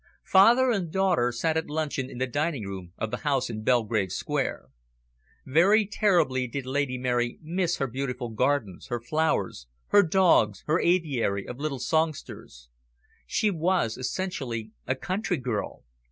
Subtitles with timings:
[0.25, 4.11] Father and daughter sat at luncheon in the dining room of the house in Belgrave
[4.11, 4.69] Square.
[5.45, 11.47] Very terribly did Lady Mary miss her beautiful gardens, her flowers, her dogs, her aviary
[11.47, 12.67] of little songsters.
[13.27, 15.83] She was essentially a country girl.